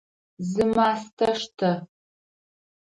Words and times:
Зы 0.51 0.63
мастэ 0.73 1.29
штэ! 1.41 1.71